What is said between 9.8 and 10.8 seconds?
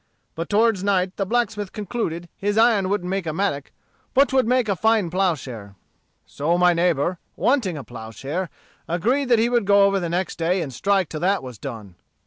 over the next day and